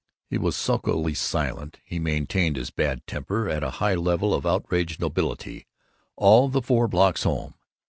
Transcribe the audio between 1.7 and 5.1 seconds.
he maintained his bad temper at a high level of outraged